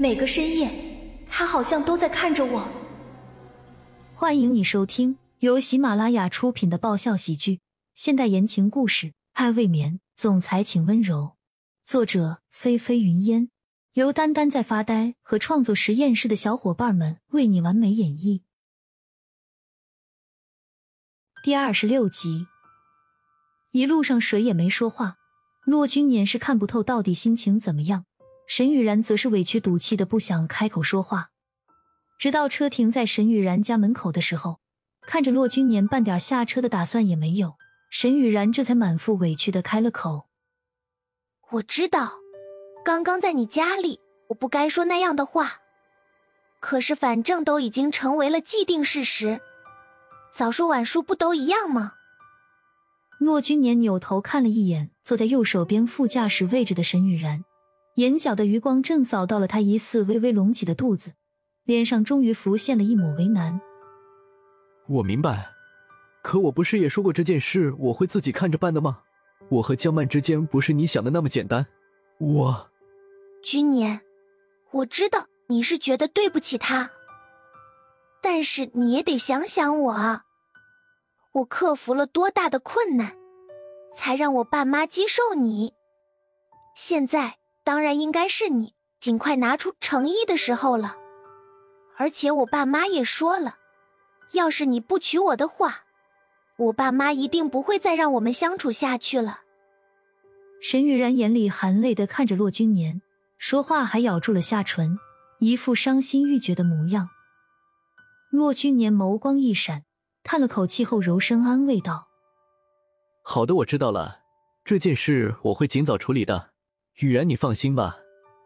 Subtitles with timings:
[0.00, 0.70] 每个深夜，
[1.28, 2.66] 他好像都在看着我。
[4.14, 7.60] 欢迎你收听由喜马拉雅出品的爆笑喜剧、
[7.94, 11.36] 现代言情故事《爱未眠》，总裁请温柔。
[11.84, 13.50] 作者：菲菲云烟，
[13.92, 18.40] 由丹丹在发呆和创作实验室的小伙伴们为你完美演绎。
[21.44, 22.46] 第二十六集，
[23.72, 25.18] 一路上谁也没说话。
[25.66, 28.06] 骆君年是看不透到底心情怎么样，
[28.50, 31.30] 沈雨然则是委屈赌气的不想开口说话。
[32.18, 34.58] 直到车停在沈雨然家门口的时候，
[35.06, 37.54] 看着骆君年半点下车的打算也没有，
[37.92, 40.26] 沈雨然这才满腹委屈的开了口
[41.52, 42.14] ：“我知道，
[42.84, 45.60] 刚刚在你家里，我不该说那样的话。
[46.58, 49.40] 可是反正都已经成为了既定事实。”
[50.34, 51.92] 早说晚说不都一样吗？
[53.20, 57.44] 骆君年扭头看了一眼坐在右手边副驾驶位置的沈雨然，
[57.96, 61.12] 眼角的余光正扫到了他疑似微微隆起的肚子，
[61.64, 63.60] 脸上终于浮现了一抹为难。
[64.88, 65.50] 我明白，
[66.22, 69.00] 可我不是也说过这件事我会自己看着办的吗？
[69.48, 71.66] 我和江曼之间不是你想的那么简单。
[72.18, 72.70] 我，
[73.42, 74.00] 君年，
[74.70, 76.90] 我知道你是觉得对不起他。
[78.22, 80.24] 但是你也得想想我啊！
[81.32, 83.16] 我克服了多大的困难，
[83.94, 85.72] 才让我爸妈接受你？
[86.76, 90.96] 现在当然应该是你尽快拿出诚意的时候了。
[91.96, 93.58] 而且我爸妈也说了，
[94.32, 95.84] 要是你不娶我的话，
[96.56, 99.40] 我爸妈一定不会再让我们相处下去了。
[100.62, 103.02] 沈雨然眼里含泪的看着骆君年，
[103.38, 104.98] 说话还咬住了下唇，
[105.38, 107.08] 一副伤心欲绝的模样。
[108.30, 109.84] 骆君年眸光一闪，
[110.22, 112.08] 叹了口气后柔声安慰道
[113.24, 114.20] ：“好的，我知道了，
[114.64, 116.50] 这件事我会尽早处理的。
[116.96, 117.98] 雨然，你放心吧，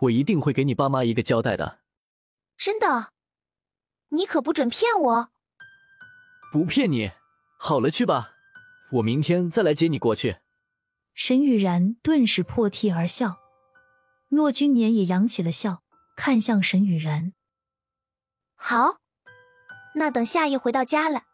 [0.00, 1.80] 我一定会给你爸妈一个交代的。
[2.56, 3.12] ”“真的？
[4.10, 5.30] 你可不准骗我
[6.52, 7.12] ！”“不骗你。
[7.58, 8.30] 好了，去吧，
[8.92, 10.38] 我明天再来接你过去。”
[11.14, 13.38] 沈雨然顿时破涕而笑，
[14.28, 15.82] 骆君年也扬起了笑，
[16.16, 17.32] 看向沈雨然
[18.54, 18.98] ：“好。”
[19.96, 21.24] 那等夏夜回到家了，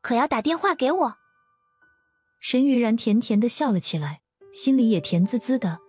[0.00, 1.16] 可要打电话给我。
[2.40, 4.22] 沈雨然甜甜的笑了起来，
[4.52, 5.80] 心里也甜滋滋的。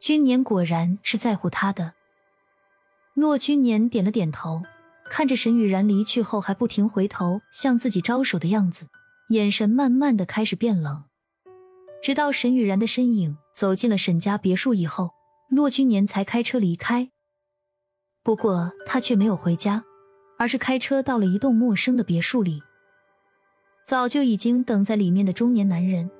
[0.00, 1.94] 君年果然是在乎他的。
[3.14, 4.62] 骆君年点了点头，
[5.10, 8.86] 看着沈雨然离去后还不停回头向自己招手的样子，
[9.30, 11.04] 眼神慢慢的开始变冷。
[12.02, 15.10] 直到沈雨然的身影走进了沈家别墅以后，
[15.48, 17.10] 骆君年才开车离开。
[18.22, 19.84] 不过他却没有回家。
[20.38, 22.62] 而是开车到了一栋陌生的别墅里，
[23.86, 26.10] 早就已经等在里面的中年男人，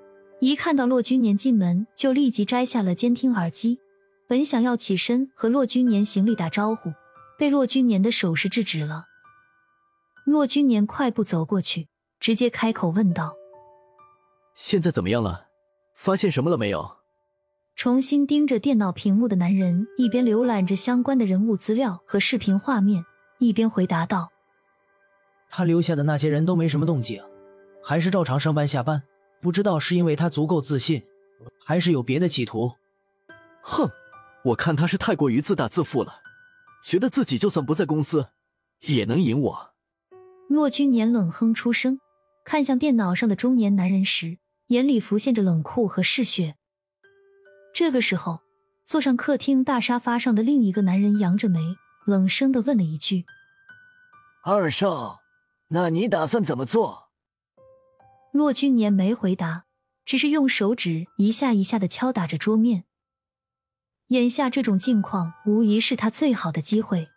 [0.40, 3.78] 一看到骆君年进门，就立即摘下了监听耳机，
[4.28, 6.92] 本想要起身和骆君年行礼打招呼，
[7.38, 9.06] 被骆君年的手势制止了。
[10.26, 11.88] 骆君年快步走过去，
[12.20, 13.34] 直接开口问道
[14.54, 15.46] ：“现在怎么样了？
[15.94, 16.96] 发现什么了没有？”
[17.74, 23.04] 重新盯着电脑屏幕的男人一边浏览着相关的人物资料和视频画面。
[23.38, 24.32] 一边回答道
[25.50, 27.22] ：“他留下的那些人都没什么动静，
[27.82, 29.02] 还是照常上班下班。
[29.40, 31.04] 不知道是因为他足够自信，
[31.64, 32.72] 还是有别的企图。
[33.62, 33.90] 哼，
[34.44, 36.20] 我看他是太过于自大自负了，
[36.84, 38.28] 觉得自己就算不在公司，
[38.80, 39.70] 也能赢我。”
[40.48, 42.00] 骆君年冷哼出声，
[42.44, 44.38] 看向电脑上的中年男人时，
[44.68, 46.56] 眼里浮现着冷酷和嗜血。
[47.74, 48.40] 这个时候，
[48.84, 51.76] 坐上客厅大沙发上的另一个男人扬着眉。
[52.06, 53.24] 冷声的问了一句
[54.46, 55.18] ：“二少，
[55.70, 57.05] 那你打算怎么做？”
[58.36, 59.64] 骆君年没回答，
[60.04, 62.84] 只是用手指一下一下的敲打着桌面。
[64.08, 67.08] 眼下这种境况，无疑是他最好的机会。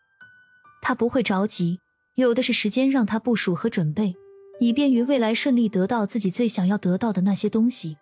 [0.81, 1.79] 他不会着急，
[2.15, 4.15] 有的是时间让他部署和准备，
[4.59, 7.97] 以便于未来顺利得到自己最想要得到的那些东西。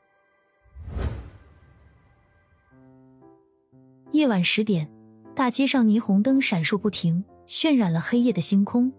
[4.12, 4.90] 夜晚十点。
[5.36, 8.92] 大街上霓虹灯闪烁不停，渲染了黑夜的星空。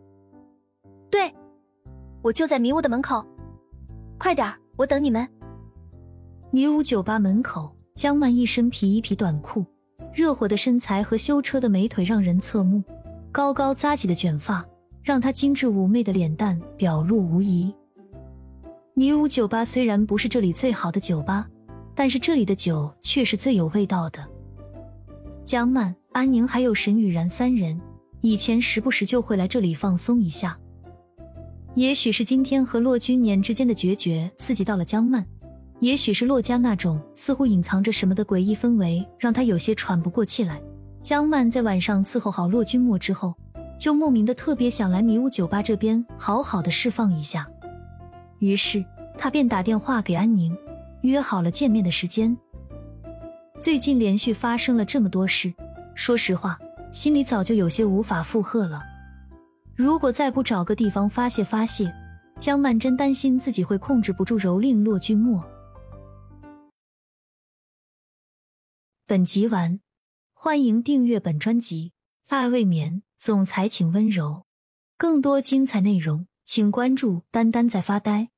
[1.11, 1.35] 对，
[2.23, 3.27] 我就在迷雾的门口，
[4.19, 5.27] 快点儿我等你们。
[6.51, 9.65] 迷雾酒吧门口，江曼一身皮衣皮短裤，
[10.13, 12.83] 热火的身材和修车的美腿让人侧目，
[13.31, 14.65] 高高扎起的卷发
[15.03, 17.73] 让她精致妩媚的脸蛋表露无遗。
[18.95, 21.49] 迷雾酒吧虽然不是这里最好的酒吧，
[21.95, 24.27] 但是这里的酒却是最有味道的。
[25.45, 25.95] 江曼。
[26.13, 27.81] 安宁还有沈雨然三人，
[28.23, 30.59] 以前时不时就会来这里放松一下。
[31.79, 35.25] 也许是今天和骆君年之间的决绝刺激到了江曼，
[35.79, 40.61] 也许是骆家那种似乎隐藏着什么的诡异氛围让他有些喘不过气来，
[41.01, 43.33] 江曼在晚上伺候好骆君墨之后，
[43.79, 47.49] 就莫名的特别想来迷雾酒吧这边好好的释放一下，
[48.41, 48.85] 于是
[49.17, 50.53] 他便打电话给安宁，
[51.03, 52.37] 约好了见面的时间。
[53.61, 55.55] 最近连续发生了这么多事，
[55.95, 56.59] 说实话，
[56.91, 58.83] 心里早就有些无法负荷了。
[59.79, 61.89] 如果再不找个地方发泄发泄，
[62.37, 65.41] 江曼真担心自己会控制不住蹂躏骆君墨。
[69.07, 69.79] 本集完，
[70.33, 71.93] 欢迎订阅本专辑
[72.37, 74.47] 《爱未眠》，总裁请温柔。
[74.97, 78.31] 更多精彩内容，请关注“丹丹在发呆”。